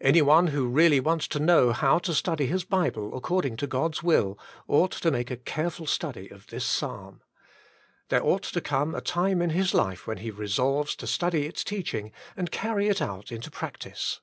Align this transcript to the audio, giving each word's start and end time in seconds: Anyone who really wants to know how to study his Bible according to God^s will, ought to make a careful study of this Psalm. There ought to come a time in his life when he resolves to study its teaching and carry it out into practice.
Anyone 0.00 0.48
who 0.48 0.66
really 0.66 0.98
wants 0.98 1.28
to 1.28 1.38
know 1.38 1.72
how 1.72 2.00
to 2.00 2.14
study 2.14 2.46
his 2.46 2.64
Bible 2.64 3.16
according 3.16 3.56
to 3.58 3.68
God^s 3.68 4.02
will, 4.02 4.36
ought 4.66 4.90
to 4.90 5.10
make 5.12 5.30
a 5.30 5.36
careful 5.36 5.86
study 5.86 6.28
of 6.32 6.48
this 6.48 6.64
Psalm. 6.66 7.22
There 8.08 8.24
ought 8.24 8.42
to 8.42 8.60
come 8.60 8.92
a 8.92 9.00
time 9.00 9.40
in 9.40 9.50
his 9.50 9.72
life 9.72 10.04
when 10.04 10.18
he 10.18 10.32
resolves 10.32 10.96
to 10.96 11.06
study 11.06 11.46
its 11.46 11.62
teaching 11.62 12.10
and 12.36 12.50
carry 12.50 12.88
it 12.88 13.00
out 13.00 13.30
into 13.30 13.52
practice. 13.52 14.20